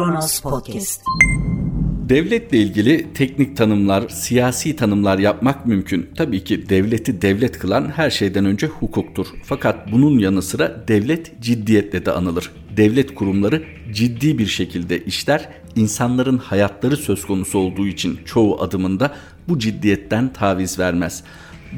[0.00, 1.02] Kronos Podcast.
[2.08, 6.10] Devletle ilgili teknik tanımlar, siyasi tanımlar yapmak mümkün.
[6.16, 9.26] Tabii ki devleti devlet kılan her şeyden önce hukuktur.
[9.44, 12.50] Fakat bunun yanı sıra devlet ciddiyetle de anılır.
[12.76, 13.62] Devlet kurumları
[13.92, 19.14] ciddi bir şekilde işler, insanların hayatları söz konusu olduğu için çoğu adımında
[19.48, 21.24] bu ciddiyetten taviz vermez.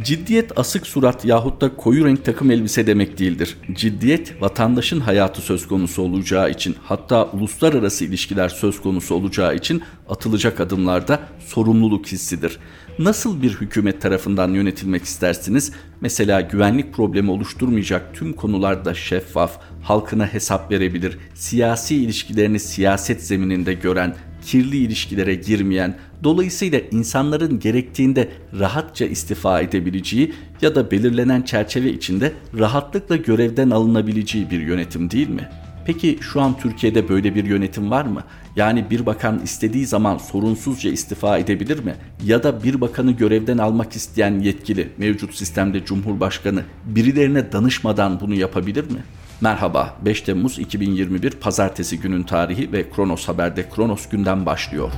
[0.00, 3.56] Ciddiyet asık surat yahut da koyu renk takım elbise demek değildir.
[3.72, 10.60] Ciddiyet vatandaşın hayatı söz konusu olacağı için hatta uluslararası ilişkiler söz konusu olacağı için atılacak
[10.60, 12.58] adımlarda sorumluluk hissidir.
[12.98, 15.72] Nasıl bir hükümet tarafından yönetilmek istersiniz?
[16.00, 24.16] Mesela güvenlik problemi oluşturmayacak tüm konularda şeffaf, halkına hesap verebilir, siyasi ilişkilerini siyaset zemininde gören,
[24.42, 28.28] kirli ilişkilere girmeyen, dolayısıyla insanların gerektiğinde
[28.58, 30.32] rahatça istifa edebileceği
[30.62, 35.48] ya da belirlenen çerçeve içinde rahatlıkla görevden alınabileceği bir yönetim değil mi?
[35.86, 38.22] Peki şu an Türkiye'de böyle bir yönetim var mı?
[38.56, 41.94] Yani bir bakan istediği zaman sorunsuzca istifa edebilir mi?
[42.24, 48.90] Ya da bir bakanı görevden almak isteyen yetkili mevcut sistemde Cumhurbaşkanı birilerine danışmadan bunu yapabilir
[48.90, 49.04] mi?
[49.42, 54.92] Merhaba, 5 Temmuz 2021 Pazartesi günün tarihi ve Kronos Haber'de Kronos günden başlıyor.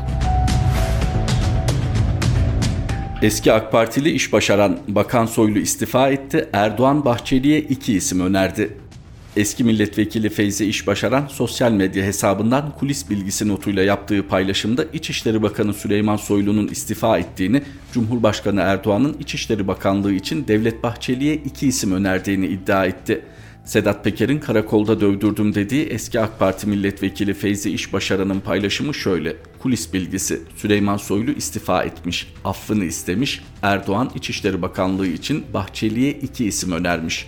[3.22, 6.48] Eski AK Partili iş başaran Bakan Soylu istifa etti.
[6.53, 8.78] Erdoğan Bahçeli'ye iki isim önerdi.
[9.37, 15.75] Eski milletvekili Feyzi İş Başaran sosyal medya hesabından kulis bilgisi notuyla yaptığı paylaşımda İçişleri Bakanı
[15.75, 22.87] Süleyman Soylu'nun istifa ettiğini, Cumhurbaşkanı Erdoğan'ın İçişleri Bakanlığı için Devlet Bahçeli'ye iki isim önerdiğini iddia
[22.87, 23.22] etti.
[23.65, 29.37] Sedat Peker'in karakolda dövdürdüm dediği eski AK Parti milletvekili Feyzi İş Başaran'ın paylaşımı şöyle.
[29.59, 36.73] Kulis bilgisi Süleyman Soylu istifa etmiş, affını istemiş, Erdoğan İçişleri Bakanlığı için Bahçeli'ye iki isim
[36.73, 37.27] önermiş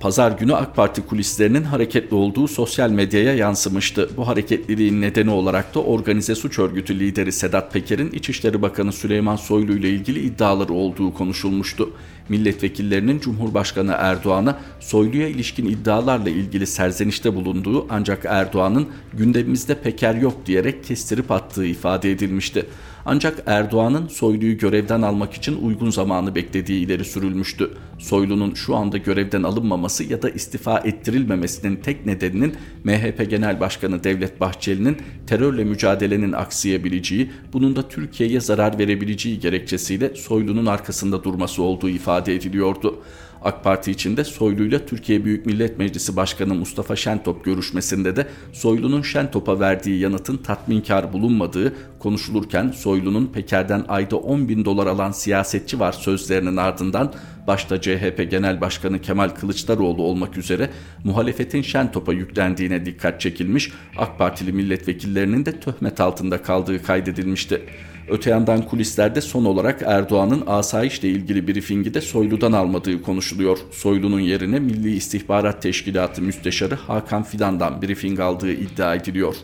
[0.00, 4.10] pazar günü AK Parti kulislerinin hareketli olduğu sosyal medyaya yansımıştı.
[4.16, 9.72] Bu hareketliliğin nedeni olarak da organize suç örgütü lideri Sedat Peker'in İçişleri Bakanı Süleyman Soylu
[9.72, 11.90] ile ilgili iddiaları olduğu konuşulmuştu.
[12.28, 20.84] Milletvekillerinin Cumhurbaşkanı Erdoğan'a Soylu'ya ilişkin iddialarla ilgili serzenişte bulunduğu ancak Erdoğan'ın gündemimizde Peker yok diyerek
[20.84, 22.66] kestirip attığı ifade edilmişti.
[23.04, 27.70] Ancak Erdoğan'ın Soylu'yu görevden almak için uygun zamanı beklediği ileri sürülmüştü.
[27.98, 34.40] Soylu'nun şu anda görevden alınmaması ya da istifa ettirilmemesinin tek nedeninin MHP Genel Başkanı Devlet
[34.40, 34.96] Bahçeli'nin
[35.26, 43.02] terörle mücadelenin aksayabileceği, bunun da Türkiye'ye zarar verebileceği gerekçesiyle Soylu'nun arkasında durması olduğu ifade ediliyordu.
[43.44, 49.02] AK Parti içinde Soylu ile Türkiye Büyük Millet Meclisi Başkanı Mustafa Şentop görüşmesinde de Soylu'nun
[49.02, 55.92] Şentop'a verdiği yanıtın tatminkar bulunmadığı konuşulurken Soylu'nun Peker'den ayda 10 bin dolar alan siyasetçi var
[55.92, 57.12] sözlerinin ardından
[57.46, 60.70] başta CHP Genel Başkanı Kemal Kılıçdaroğlu olmak üzere
[61.04, 67.62] muhalefetin Şentop'a yüklendiğine dikkat çekilmiş, AK Partili milletvekillerinin de töhmet altında kaldığı kaydedilmişti.
[68.08, 73.58] Öte yandan kulislerde son olarak Erdoğan'ın asayişle ilgili briefingi de Soylu'dan almadığı konuşuluyor.
[73.70, 79.34] Soylu'nun yerine Milli İstihbarat Teşkilatı Müsteşarı Hakan Fidan'dan briefing aldığı iddia ediliyor.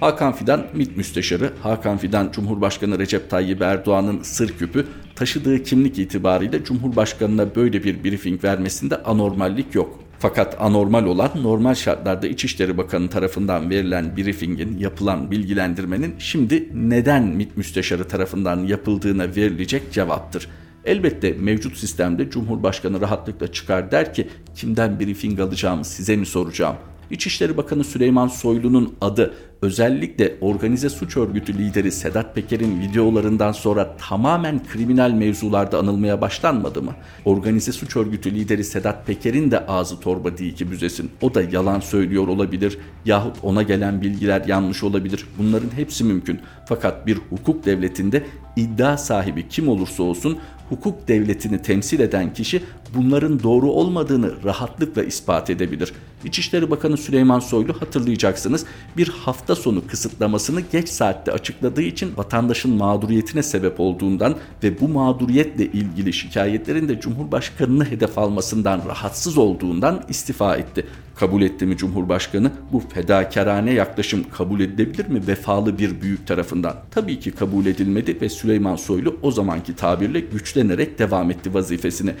[0.00, 6.64] Hakan Fidan, MİT Müsteşarı, Hakan Fidan, Cumhurbaşkanı Recep Tayyip Erdoğan'ın sır küpü, taşıdığı kimlik itibariyle
[6.64, 10.05] Cumhurbaşkanı'na böyle bir briefing vermesinde anormallik yok.
[10.18, 17.56] Fakat anormal olan normal şartlarda İçişleri Bakanı tarafından verilen briefingin, yapılan bilgilendirmenin şimdi neden MİT
[17.56, 20.48] Müsteşarı tarafından yapıldığına verilecek cevaptır.
[20.84, 26.76] Elbette mevcut sistemde Cumhurbaşkanı rahatlıkla çıkar der ki kimden briefing alacağımı size mi soracağım?
[27.10, 34.62] İçişleri Bakanı Süleyman Soylu'nun adı özellikle organize suç örgütü lideri Sedat Peker'in videolarından sonra tamamen
[34.72, 36.92] kriminal mevzularda anılmaya başlanmadı mı?
[37.24, 41.10] Organize suç örgütü lideri Sedat Peker'in de ağzı torba değil ki büzesin.
[41.20, 45.26] O da yalan söylüyor olabilir yahut ona gelen bilgiler yanlış olabilir.
[45.38, 46.40] Bunların hepsi mümkün.
[46.68, 50.38] Fakat bir hukuk devletinde iddia sahibi kim olursa olsun
[50.68, 52.62] hukuk devletini temsil eden kişi
[52.94, 55.92] bunların doğru olmadığını rahatlıkla ispat edebilir.
[56.24, 58.64] İçişleri Bakanı Süleyman Soylu hatırlayacaksınız
[58.96, 65.64] bir hafta sonu kısıtlamasını geç saatte açıkladığı için vatandaşın mağduriyetine sebep olduğundan ve bu mağduriyetle
[65.64, 70.86] ilgili şikayetlerin de Cumhurbaşkanı'nı hedef almasından rahatsız olduğundan istifa etti.
[71.16, 72.52] Kabul etti mi Cumhurbaşkanı?
[72.72, 76.76] Bu fedakarane yaklaşım kabul edilebilir mi vefalı bir büyük tarafından?
[76.90, 82.14] Tabii ki kabul edilmedi ve Süleyman Soylu o zamanki tabirle güçlenerek devam etti vazifesini.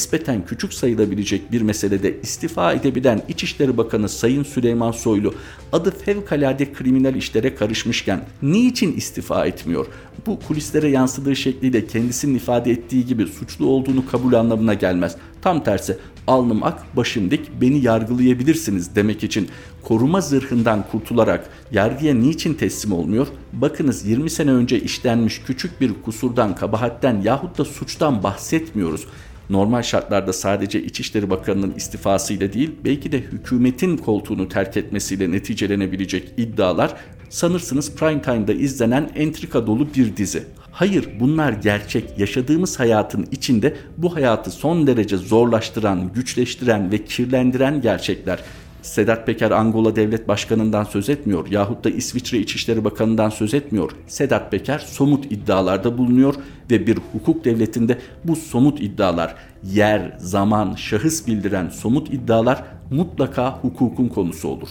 [0.00, 5.34] Nispeten küçük sayılabilecek bir meselede istifa edebilen İçişleri Bakanı Sayın Süleyman Soylu
[5.72, 9.86] adı fevkalade kriminal işlere karışmışken niçin istifa etmiyor?
[10.26, 15.16] Bu kulislere yansıdığı şekliyle kendisinin ifade ettiği gibi suçlu olduğunu kabul anlamına gelmez.
[15.42, 19.48] Tam tersi alnım ak başım dik beni yargılayabilirsiniz demek için
[19.82, 23.26] koruma zırhından kurtularak yargıya niçin teslim olmuyor?
[23.52, 29.06] Bakınız 20 sene önce işlenmiş küçük bir kusurdan, kabahatten yahut da suçtan bahsetmiyoruz
[29.50, 36.94] normal şartlarda sadece İçişleri Bakanı'nın istifasıyla değil belki de hükümetin koltuğunu terk etmesiyle neticelenebilecek iddialar
[37.28, 40.44] sanırsınız prime time'da izlenen entrika dolu bir dizi.
[40.72, 42.18] Hayır bunlar gerçek.
[42.18, 48.38] Yaşadığımız hayatın içinde bu hayatı son derece zorlaştıran, güçleştiren ve kirlendiren gerçekler.
[48.82, 53.90] Sedat Peker Angola Devlet Başkanı'ndan söz etmiyor yahut da İsviçre İçişleri Bakanı'ndan söz etmiyor.
[54.06, 56.34] Sedat Peker somut iddialarda bulunuyor
[56.70, 59.34] ve bir hukuk devletinde bu somut iddialar
[59.64, 64.68] yer, zaman, şahıs bildiren somut iddialar mutlaka hukukun konusu olur.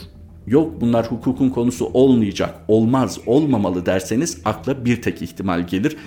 [0.48, 5.98] Yok bunlar hukukun konusu olmayacak, olmaz, olmamalı derseniz akla bir tek ihtimal gelir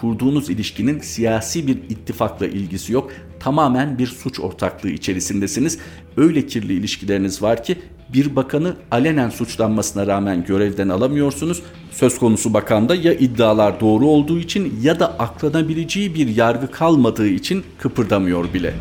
[0.00, 3.10] kurduğunuz ilişkinin siyasi bir ittifakla ilgisi yok.
[3.40, 5.78] Tamamen bir suç ortaklığı içerisindesiniz.
[6.16, 7.76] Öyle kirli ilişkileriniz var ki
[8.12, 11.62] bir bakanı alenen suçlanmasına rağmen görevden alamıyorsunuz.
[11.90, 17.64] Söz konusu bakanda ya iddialar doğru olduğu için ya da aklanabileceği bir yargı kalmadığı için
[17.78, 18.74] kıpırdamıyor bile.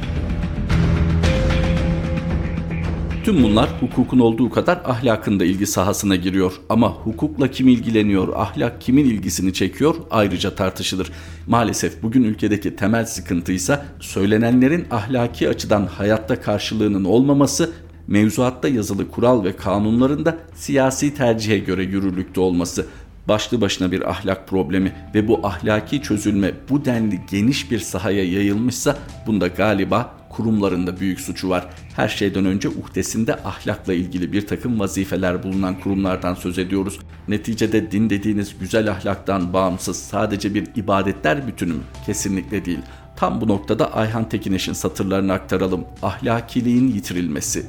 [3.23, 6.53] Tüm bunlar hukukun olduğu kadar ahlakın da ilgi sahasına giriyor.
[6.69, 11.11] Ama hukukla kim ilgileniyor, ahlak kimin ilgisini çekiyor ayrıca tartışılır.
[11.47, 17.71] Maalesef bugün ülkedeki temel sıkıntı ise söylenenlerin ahlaki açıdan hayatta karşılığının olmaması
[18.07, 22.85] mevzuatta yazılı kural ve kanunlarında siyasi tercihe göre yürürlükte olması
[23.29, 28.97] başlı başına bir ahlak problemi ve bu ahlaki çözülme bu denli geniş bir sahaya yayılmışsa
[29.27, 31.65] bunda galiba kurumlarında büyük suçu var.
[31.95, 36.99] Her şeyden önce uhdesinde ahlakla ilgili bir takım vazifeler bulunan kurumlardan söz ediyoruz.
[37.27, 41.83] Neticede din dediğiniz güzel ahlaktan bağımsız sadece bir ibadetler bütünü mü?
[42.05, 42.79] Kesinlikle değil.
[43.15, 45.85] Tam bu noktada Ayhan Tekineş'in satırlarını aktaralım.
[46.01, 47.65] Ahlakiliğin yitirilmesi.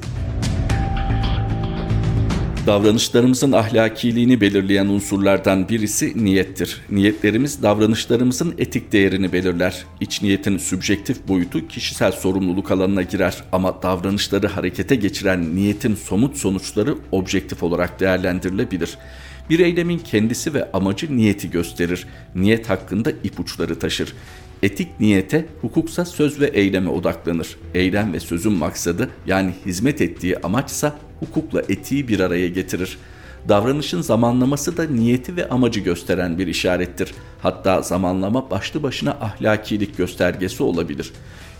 [2.65, 6.81] Davranışlarımızın ahlakiliğini belirleyen unsurlardan birisi niyettir.
[6.89, 9.85] Niyetlerimiz davranışlarımızın etik değerini belirler.
[9.99, 16.95] İç niyetin sübjektif boyutu kişisel sorumluluk alanına girer ama davranışları harekete geçiren niyetin somut sonuçları
[17.11, 18.97] objektif olarak değerlendirilebilir.
[19.49, 22.07] Bir eylemin kendisi ve amacı niyeti gösterir.
[22.35, 24.13] Niyet hakkında ipuçları taşır.
[24.63, 27.57] Etik niyete, hukuksa söz ve eyleme odaklanır.
[27.73, 32.97] Eylem ve sözün maksadı yani hizmet ettiği amaçsa hukukla etiği bir araya getirir.
[33.49, 37.11] Davranışın zamanlaması da niyeti ve amacı gösteren bir işarettir.
[37.41, 41.11] Hatta zamanlama başlı başına ahlakilik göstergesi olabilir.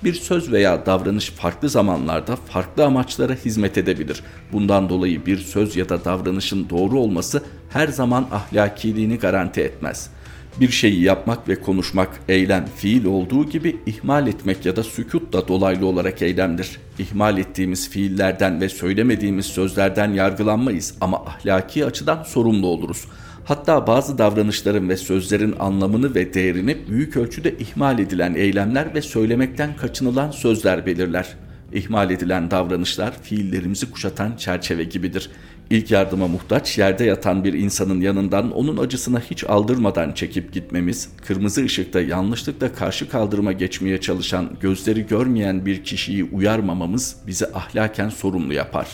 [0.03, 4.23] Bir söz veya davranış farklı zamanlarda farklı amaçlara hizmet edebilir.
[4.51, 10.20] Bundan dolayı bir söz ya da davranışın doğru olması her zaman ahlakiliğini garanti etmez.''
[10.59, 15.47] Bir şeyi yapmak ve konuşmak eylem, fiil olduğu gibi ihmal etmek ya da sükut da
[15.47, 16.77] dolaylı olarak eylemdir.
[16.99, 23.05] İhmal ettiğimiz fiillerden ve söylemediğimiz sözlerden yargılanmayız ama ahlaki açıdan sorumlu oluruz.
[23.45, 29.75] Hatta bazı davranışların ve sözlerin anlamını ve değerini büyük ölçüde ihmal edilen eylemler ve söylemekten
[29.75, 31.35] kaçınılan sözler belirler.
[31.73, 35.29] İhmal edilen davranışlar fiillerimizi kuşatan çerçeve gibidir.
[35.71, 41.65] İlk yardıma muhtaç yerde yatan bir insanın yanından onun acısına hiç aldırmadan çekip gitmemiz, kırmızı
[41.65, 48.87] ışıkta yanlışlıkla karşı kaldırıma geçmeye çalışan, gözleri görmeyen bir kişiyi uyarmamamız bizi ahlaken sorumlu yapar.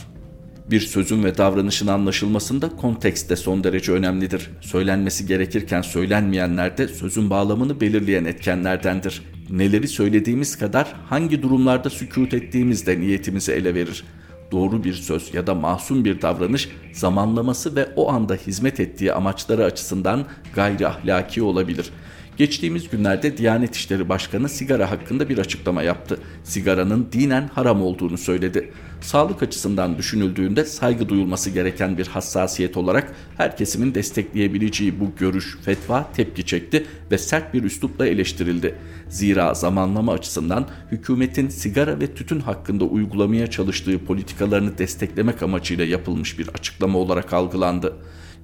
[0.72, 4.50] Bir sözün ve davranışın anlaşılmasında kontekst de son derece önemlidir.
[4.62, 9.22] Söylenmesi gerekirken söylenmeyenler de sözün bağlamını belirleyen etkenlerdendir.
[9.50, 14.04] Neleri söylediğimiz kadar hangi durumlarda sükut ettiğimiz de niyetimizi ele verir
[14.52, 19.66] doğru bir söz ya da masum bir davranış zamanlaması ve o anda hizmet ettiği amaçları
[19.66, 20.26] açısından
[20.56, 21.90] gayri ahlaki olabilir.
[22.38, 26.20] Geçtiğimiz günlerde Diyanet İşleri Başkanı sigara hakkında bir açıklama yaptı.
[26.44, 28.72] Sigaranın dinen haram olduğunu söyledi.
[29.02, 36.12] Sağlık açısından düşünüldüğünde saygı duyulması gereken bir hassasiyet olarak her kesimin destekleyebileceği bu görüş, fetva
[36.16, 38.76] tepki çekti ve sert bir üslupla eleştirildi.
[39.10, 46.48] Zira zamanlama açısından hükümetin sigara ve tütün hakkında uygulamaya çalıştığı politikalarını desteklemek amacıyla yapılmış bir
[46.48, 47.96] açıklama olarak algılandı.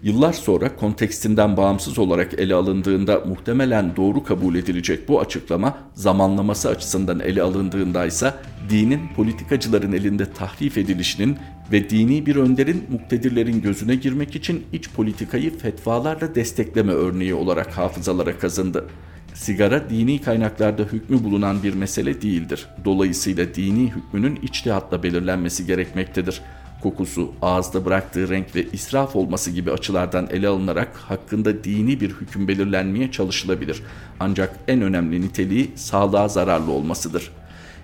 [0.03, 7.19] Yıllar sonra kontekstinden bağımsız olarak ele alındığında muhtemelen doğru kabul edilecek bu açıklama zamanlaması açısından
[7.19, 8.33] ele alındığında ise
[8.69, 11.37] dinin politikacıların elinde tahrif edilişinin
[11.71, 18.37] ve dini bir önderin muktedirlerin gözüne girmek için iç politikayı fetvalarla destekleme örneği olarak hafızalara
[18.37, 18.85] kazındı.
[19.33, 22.67] Sigara dini kaynaklarda hükmü bulunan bir mesele değildir.
[22.85, 26.41] Dolayısıyla dini hükmünün içtihatla belirlenmesi gerekmektedir
[26.83, 32.47] kokusu, ağızda bıraktığı renk ve israf olması gibi açılardan ele alınarak hakkında dini bir hüküm
[32.47, 33.83] belirlenmeye çalışılabilir.
[34.19, 37.31] Ancak en önemli niteliği sağlığa zararlı olmasıdır.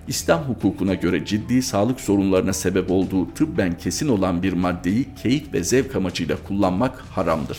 [0.08, 5.64] İslam hukukuna göre ciddi sağlık sorunlarına sebep olduğu tıbben kesin olan bir maddeyi keyif ve
[5.64, 7.58] zevk amacıyla kullanmak haramdır.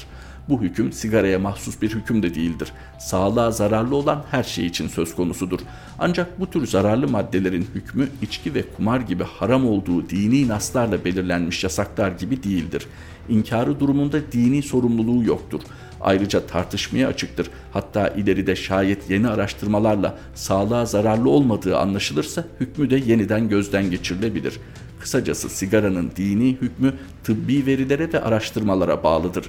[0.52, 2.72] Bu hüküm sigaraya mahsus bir hüküm de değildir.
[3.00, 5.60] Sağlığa zararlı olan her şey için söz konusudur.
[6.00, 11.64] Ancak bu tür zararlı maddelerin hükmü içki ve kumar gibi haram olduğu dini naslarla belirlenmiş
[11.64, 12.88] yasaklar gibi değildir.
[13.30, 15.62] İnkarı durumunda dini sorumluluğu yoktur.
[16.02, 17.50] Ayrıca tartışmaya açıktır.
[17.74, 24.60] Hatta ileride şayet yeni araştırmalarla sağlığa zararlı olmadığı anlaşılırsa hükmü de yeniden gözden geçirilebilir.
[25.00, 26.94] Kısacası sigaranın dini hükmü
[27.24, 29.46] tıbbi verilere ve araştırmalara bağlıdır.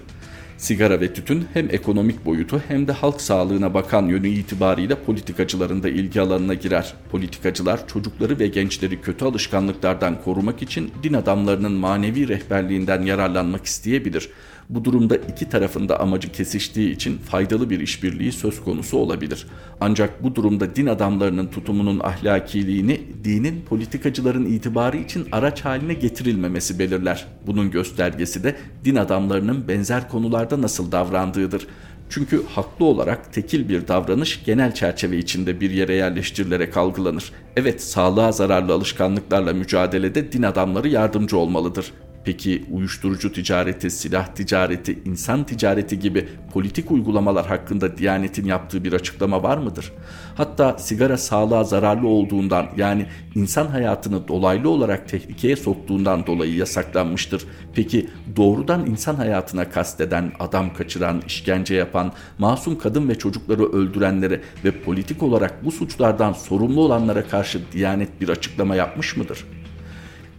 [0.58, 5.88] Sigara ve tütün hem ekonomik boyutu hem de halk sağlığına bakan yönü itibariyle politikacıların da
[5.88, 6.94] ilgi alanına girer.
[7.10, 14.28] Politikacılar çocukları ve gençleri kötü alışkanlıklardan korumak için din adamlarının manevi rehberliğinden yararlanmak isteyebilir.
[14.68, 19.46] Bu durumda iki tarafında amacı kesiştiği için faydalı bir işbirliği söz konusu olabilir.
[19.80, 27.26] Ancak bu durumda din adamlarının tutumunun ahlakiliğini dinin politikacıların itibarı için araç haline getirilmemesi belirler.
[27.46, 31.66] Bunun göstergesi de din adamlarının benzer konularda nasıl davrandığıdır.
[32.10, 37.32] Çünkü haklı olarak tekil bir davranış genel çerçeve içinde bir yere yerleştirilerek algılanır.
[37.56, 41.92] Evet sağlığa zararlı alışkanlıklarla mücadelede din adamları yardımcı olmalıdır.
[42.24, 49.42] Peki uyuşturucu ticareti, silah ticareti, insan ticareti gibi politik uygulamalar hakkında Diyanet'in yaptığı bir açıklama
[49.42, 49.92] var mıdır?
[50.34, 57.44] Hatta sigara sağlığa zararlı olduğundan yani insan hayatını dolaylı olarak tehlikeye soktuğundan dolayı yasaklanmıştır.
[57.74, 64.70] Peki doğrudan insan hayatına kasteden, adam kaçıran, işkence yapan, masum kadın ve çocukları öldürenlere ve
[64.70, 69.61] politik olarak bu suçlardan sorumlu olanlara karşı Diyanet bir açıklama yapmış mıdır?''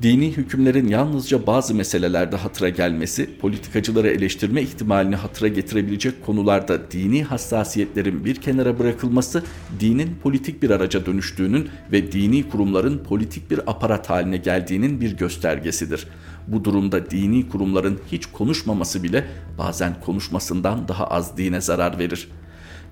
[0.01, 8.25] Dini hükümlerin yalnızca bazı meselelerde hatıra gelmesi, politikacıları eleştirme ihtimalini hatıra getirebilecek konularda dini hassasiyetlerin
[8.25, 9.43] bir kenara bırakılması,
[9.79, 16.07] dinin politik bir araca dönüştüğünün ve dini kurumların politik bir aparat haline geldiğinin bir göstergesidir.
[16.47, 19.25] Bu durumda dini kurumların hiç konuşmaması bile
[19.57, 22.27] bazen konuşmasından daha az dine zarar verir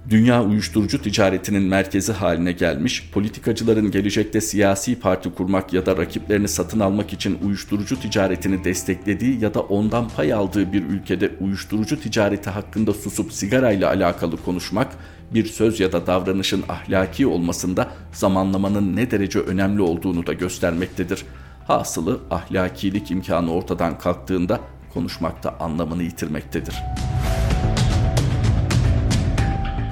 [0.10, 6.79] dünya uyuşturucu ticaretinin merkezi haline gelmiş, politikacıların gelecekte siyasi parti kurmak ya da rakiplerini satın
[6.79, 12.93] almak için uyuşturucu ticaretini desteklediği ya da ondan pay aldığı bir ülkede uyuşturucu ticareti hakkında
[12.93, 14.88] susup sigarayla alakalı konuşmak,
[15.34, 21.24] bir söz ya da davranışın ahlaki olmasında zamanlamanın ne derece önemli olduğunu da göstermektedir.
[21.67, 24.60] Hasılı ahlakilik imkanı ortadan kalktığında
[24.93, 27.21] konuşmakta anlamını yitirmektedir.''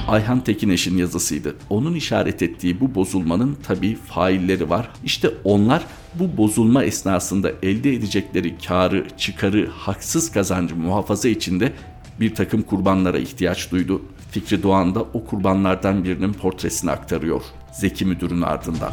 [0.09, 1.55] Ayhan Tekineş'in yazısıydı.
[1.69, 4.89] Onun işaret ettiği bu bozulmanın tabii failleri var.
[5.03, 5.85] İşte onlar
[6.15, 11.73] bu bozulma esnasında elde edecekleri karı, çıkarı, haksız kazancı muhafaza içinde
[12.19, 14.01] bir takım kurbanlara ihtiyaç duydu.
[14.31, 17.41] Fikri Doğan da o kurbanlardan birinin portresini aktarıyor.
[17.71, 18.91] Zeki Müdür'ün ardından.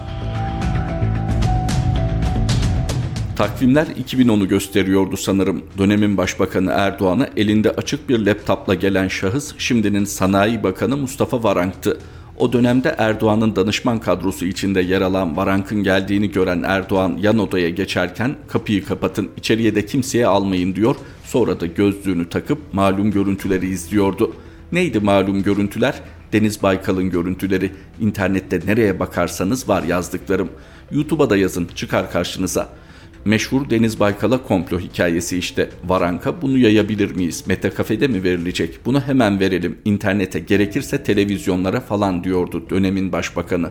[3.36, 5.62] Takvimler 2010'u gösteriyordu sanırım.
[5.78, 11.98] Dönemin Başbakanı Erdoğan'a elinde açık bir laptopla gelen şahıs şimdinin Sanayi Bakanı Mustafa Varank'tı.
[12.36, 18.36] O dönemde Erdoğan'ın danışman kadrosu içinde yer alan Varank'ın geldiğini gören Erdoğan yan odaya geçerken
[18.48, 20.96] kapıyı kapatın içeriye de kimseye almayın diyor.
[21.24, 24.32] Sonra da gözlüğünü takıp malum görüntüleri izliyordu.
[24.72, 25.94] Neydi malum görüntüler?
[26.32, 27.72] Deniz Baykal'ın görüntüleri.
[28.00, 30.48] İnternette nereye bakarsanız var yazdıklarım.
[30.90, 32.85] YouTube'a da yazın çıkar karşınıza.''
[33.26, 35.70] Meşhur Deniz Baykal'a komplo hikayesi işte.
[35.84, 37.44] Varanka bunu yayabilir miyiz?
[37.46, 38.78] Meta kafede mi verilecek?
[38.84, 39.78] Bunu hemen verelim.
[39.84, 43.70] İnternete gerekirse televizyonlara falan diyordu dönemin başbakanı.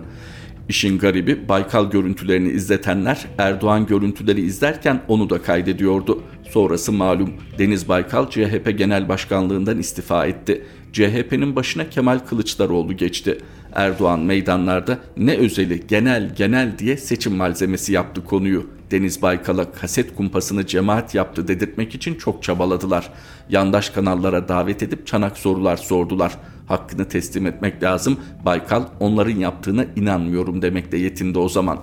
[0.70, 6.24] İşin garibi Baykal görüntülerini izletenler Erdoğan görüntüleri izlerken onu da kaydediyordu.
[6.50, 10.64] Sonrası malum Deniz Baykal CHP Genel Başkanlığından istifa etti.
[10.94, 13.38] CHP'nin başına Kemal Kılıçdaroğlu geçti.
[13.74, 18.75] Erdoğan meydanlarda ne özeli genel genel diye seçim malzemesi yaptı konuyu.
[18.92, 23.10] Deniz Baykal'a kaset kumpasını cemaat yaptı dedirtmek için çok çabaladılar.
[23.50, 26.38] Yandaş kanallara davet edip çanak sorular sordular.
[26.68, 28.20] Hakkını teslim etmek lazım.
[28.46, 31.80] Baykal onların yaptığına inanmıyorum demekle yetindi o zaman.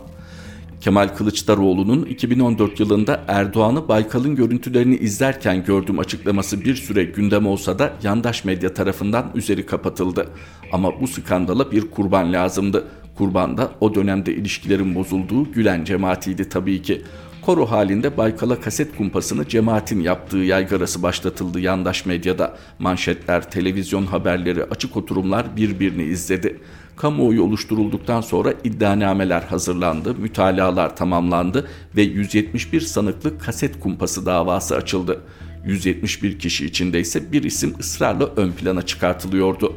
[0.82, 7.92] Kemal Kılıçdaroğlu'nun 2014 yılında Erdoğan'ı Baykal'ın görüntülerini izlerken gördüğüm açıklaması bir süre gündem olsa da
[8.02, 10.28] yandaş medya tarafından üzeri kapatıldı.
[10.72, 12.84] Ama bu skandala bir kurban lazımdı.
[13.22, 17.02] Kurban da o dönemde ilişkilerin bozulduğu Gülen cemaatiydi tabii ki.
[17.42, 22.56] Koro halinde Baykal'a kaset kumpasını cemaatin yaptığı yaygarası başlatıldı yandaş medyada.
[22.78, 26.60] Manşetler, televizyon haberleri, açık oturumlar birbirini izledi.
[26.96, 35.20] Kamuoyu oluşturulduktan sonra iddianameler hazırlandı, mütalalar tamamlandı ve 171 sanıklı kaset kumpası davası açıldı.
[35.66, 39.74] 171 kişi içinde ise bir isim ısrarla ön plana çıkartılıyordu.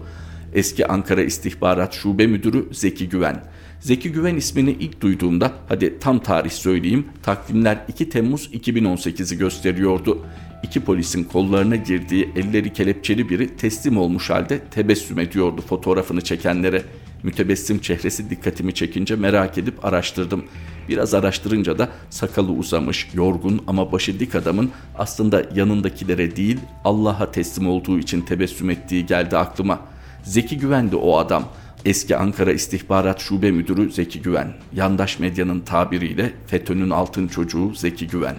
[0.56, 3.44] Eski Ankara İstihbarat Şube Müdürü Zeki Güven.
[3.80, 10.26] Zeki Güven ismini ilk duyduğumda hadi tam tarih söyleyeyim takvimler 2 Temmuz 2018'i gösteriyordu.
[10.64, 16.82] İki polisin kollarına girdiği elleri kelepçeli biri teslim olmuş halde tebessüm ediyordu fotoğrafını çekenlere.
[17.24, 20.44] Mütebessim çehresi dikkatimi çekince merak edip araştırdım.
[20.90, 27.68] Biraz araştırınca da sakalı uzamış, yorgun ama başı dik adamın aslında yanındakilere değil Allah'a teslim
[27.68, 29.95] olduğu için tebessüm ettiği geldi aklıma.
[30.26, 31.44] Zeki Güven'di o adam.
[31.86, 34.54] Eski Ankara İstihbarat Şube Müdürü Zeki Güven.
[34.74, 38.36] Yandaş medyanın tabiriyle FETÖ'nün altın çocuğu Zeki Güven.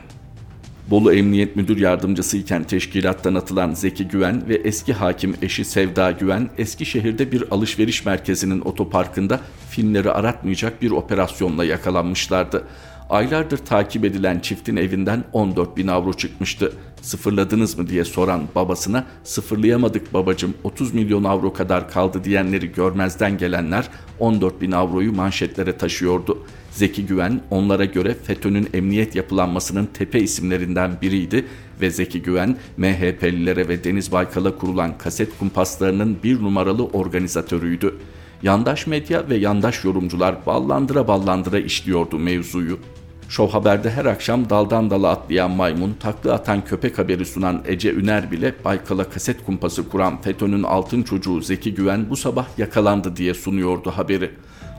[0.91, 6.51] Bolu Emniyet Müdür Yardımcısı iken teşkilattan atılan Zeki Güven ve eski hakim eşi Sevda Güven
[6.59, 9.41] Eskişehir'de bir alışveriş merkezinin otoparkında
[9.71, 12.65] filmleri aratmayacak bir operasyonla yakalanmışlardı.
[13.11, 16.73] Aylardır takip edilen çiftin evinden 14 bin avro çıkmıştı.
[17.03, 23.89] Sıfırladınız mı diye soran babasına sıfırlayamadık babacım 30 milyon avro kadar kaldı diyenleri görmezden gelenler
[24.19, 26.39] 14 bin avroyu manşetlere taşıyordu.
[26.71, 31.47] Zeki Güven onlara göre FETÖ'nün emniyet yapılanmasının tepe isimlerinden biriydi
[31.81, 37.95] ve Zeki Güven MHP'lilere ve Deniz Baykal'a kurulan kaset kumpaslarının bir numaralı organizatörüydü.
[38.43, 42.79] Yandaş medya ve yandaş yorumcular ballandıra ballandıra işliyordu mevzuyu.
[43.29, 48.31] Show Haber'de her akşam daldan dala atlayan maymun, taklı atan köpek haberi sunan Ece Üner
[48.31, 53.91] bile Baykal'a kaset kumpası kuran FETÖ'nün altın çocuğu Zeki Güven bu sabah yakalandı diye sunuyordu
[53.91, 54.31] haberi.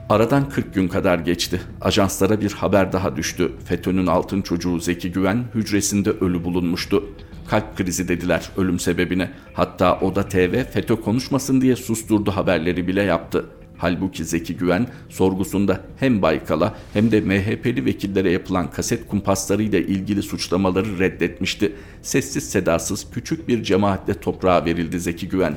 [0.10, 1.62] Aradan 40 gün kadar geçti.
[1.82, 3.52] Ajanslara bir haber daha düştü.
[3.66, 7.04] FETÖ'nün altın çocuğu Zeki Güven hücresinde ölü bulunmuştu.
[7.50, 9.32] Kalp krizi dediler ölüm sebebine.
[9.54, 13.46] Hatta Oda TV FETÖ konuşmasın diye susturdu haberleri bile yaptı.
[13.78, 21.00] Halbuki Zeki Güven sorgusunda hem Baykal'a hem de MHP'li vekillere yapılan kaset kumpaslarıyla ilgili suçlamaları
[21.00, 21.76] reddetmişti.
[22.02, 25.56] Sessiz sedasız küçük bir cemaatle toprağa verildi Zeki Güven.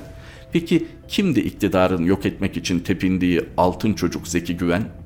[0.52, 4.99] Peki kimdi iktidarın yok etmek için tepindiği altın çocuk Zeki Güven?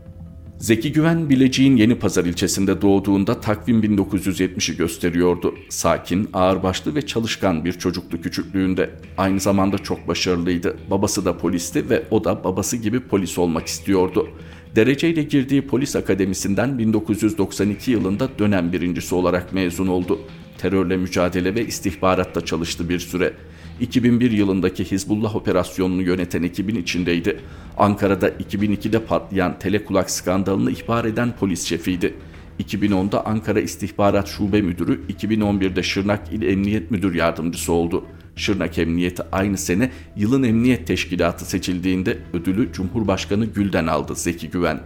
[0.59, 5.55] Zeki Güven Bilecik'in Yeni Pazar ilçesinde doğduğunda takvim 1970'i gösteriyordu.
[5.69, 8.91] Sakin, ağırbaşlı ve çalışkan bir çocuktu küçüklüğünde.
[9.17, 10.77] Aynı zamanda çok başarılıydı.
[10.91, 14.29] Babası da polisti ve o da babası gibi polis olmak istiyordu.
[14.77, 20.21] Dereceyle girdiği polis akademisinden 1992 yılında dönem birincisi olarak mezun oldu.
[20.59, 23.35] Terörle mücadele ve istihbaratta çalıştı bir süre.
[23.81, 27.41] 2001 yılındaki Hizbullah operasyonunu yöneten ekibin içindeydi.
[27.77, 32.15] Ankara'da 2002'de patlayan telekulak skandalını ihbar eden polis şefiydi.
[32.61, 38.05] 2010'da Ankara İstihbarat Şube Müdürü, 2011'de Şırnak İl Emniyet Müdür Yardımcısı oldu.
[38.37, 44.81] Şırnak Emniyeti aynı sene yılın emniyet teşkilatı seçildiğinde ödülü Cumhurbaşkanı Gül'den aldı Zeki Güven.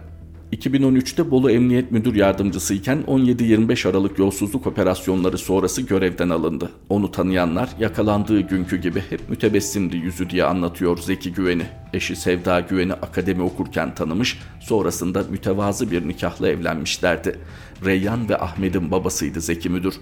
[0.53, 6.71] 2013'te Bolu Emniyet Müdür Yardımcısı iken 17-25 Aralık yolsuzluk operasyonları sonrası görevden alındı.
[6.89, 11.65] Onu tanıyanlar yakalandığı günkü gibi hep mütebessimdi yüzü diye anlatıyor Zeki Güven'i.
[11.93, 17.39] Eşi Sevda Güven'i akademi okurken tanımış, sonrasında mütevazı bir nikahla evlenmişlerdi.
[17.85, 19.93] Reyyan ve Ahmet'in babasıydı Zeki Müdür.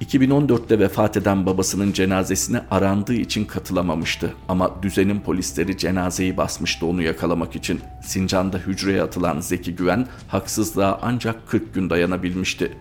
[0.00, 4.34] 2014'te vefat eden babasının cenazesine arandığı için katılamamıştı.
[4.48, 7.80] Ama düzenin polisleri cenazeyi basmıştı onu yakalamak için.
[8.02, 12.72] Sincan'da hücreye atılan Zeki Güven haksızlığa ancak 40 gün dayanabilmişti.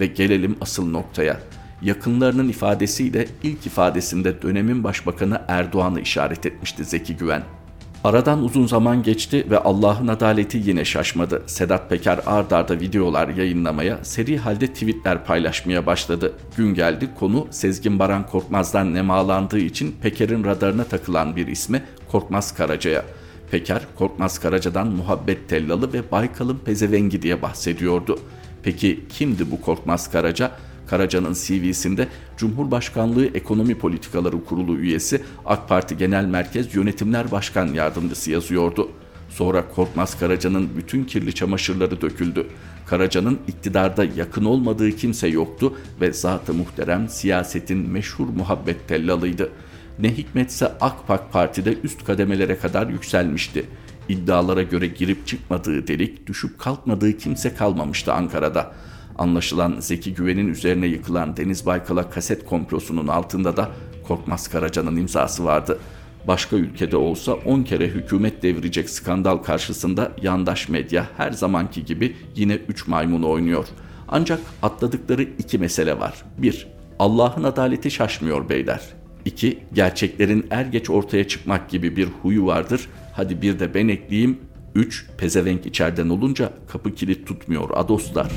[0.00, 1.40] Ve gelelim asıl noktaya.
[1.82, 7.42] Yakınlarının ifadesiyle ilk ifadesinde dönemin başbakanı Erdoğan'ı işaret etmişti Zeki Güven.
[8.04, 11.42] Aradan uzun zaman geçti ve Allah'ın adaleti yine şaşmadı.
[11.46, 16.32] Sedat Peker ard arda videolar yayınlamaya, seri halde tweetler paylaşmaya başladı.
[16.56, 23.04] Gün geldi konu Sezgin Baran Korkmaz'dan nemalandığı için Peker'in radarına takılan bir isme Korkmaz Karaca'ya.
[23.50, 28.18] Peker, Korkmaz Karaca'dan muhabbet tellalı ve Baykal'ın pezevengi diye bahsediyordu.
[28.62, 30.50] Peki kimdi bu Korkmaz Karaca?
[30.86, 38.90] Karaca'nın CV'sinde Cumhurbaşkanlığı Ekonomi Politikaları Kurulu üyesi AK Parti Genel Merkez Yönetimler Başkan Yardımcısı yazıyordu.
[39.28, 42.46] Sonra Korkmaz Karaca'nın bütün kirli çamaşırları döküldü.
[42.86, 49.50] Karaca'nın iktidarda yakın olmadığı kimse yoktu ve zat-ı muhterem siyasetin meşhur muhabbet tellalıydı.
[49.98, 53.66] Ne hikmetse AK Parti'de üst kademelere kadar yükselmişti.
[54.08, 58.74] İddialara göre girip çıkmadığı delik, düşüp kalkmadığı kimse kalmamıştı Ankara'da.
[59.18, 63.70] Anlaşılan Zeki Güven'in üzerine yıkılan Deniz Baykal'a kaset komplosunun altında da
[64.08, 65.78] Korkmaz Karaca'nın imzası vardı.
[66.26, 72.54] Başka ülkede olsa 10 kere hükümet devirecek skandal karşısında yandaş medya her zamanki gibi yine
[72.54, 73.66] 3 maymunu oynuyor.
[74.08, 76.24] Ancak atladıkları iki mesele var.
[76.38, 76.66] 1.
[76.98, 78.80] Allah'ın adaleti şaşmıyor beyler.
[79.24, 79.58] 2.
[79.72, 82.88] Gerçeklerin er geç ortaya çıkmak gibi bir huyu vardır.
[83.12, 84.38] Hadi bir de ben ekleyeyim.
[84.74, 85.06] 3.
[85.18, 88.32] Pezevenk içeriden olunca kapı kilit tutmuyor adoslar.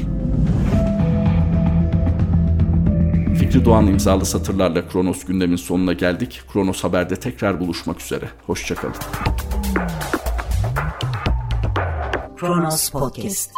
[3.47, 6.41] Fikri Doğan imzalı satırlarla Kronos gündemin sonuna geldik.
[6.53, 8.29] Kronos Haber'de tekrar buluşmak üzere.
[8.45, 8.95] Hoşçakalın.
[12.37, 13.51] Kronos Podcast